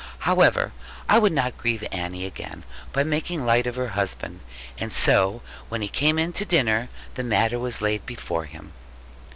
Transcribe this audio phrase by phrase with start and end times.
[0.25, 0.71] However,
[1.07, 4.39] I would not grieve Annie again by making light of her husband;
[4.79, 8.73] and so when he came in to dinner, the matter was laid before him.